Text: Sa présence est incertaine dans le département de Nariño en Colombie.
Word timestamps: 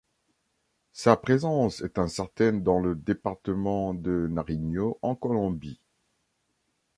Sa 0.93 1.15
présence 1.15 1.81
est 1.81 1.99
incertaine 1.99 2.63
dans 2.63 2.79
le 2.79 2.95
département 2.95 3.93
de 3.93 4.27
Nariño 4.31 4.97
en 5.03 5.13
Colombie. 5.15 5.79